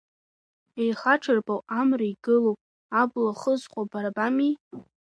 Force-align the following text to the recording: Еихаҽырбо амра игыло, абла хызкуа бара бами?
Еихаҽырбо 0.81 1.55
амра 1.79 2.05
игыло, 2.11 2.53
абла 3.01 3.31
хызкуа 3.39 3.83
бара 3.91 4.11
бами? 4.15 4.51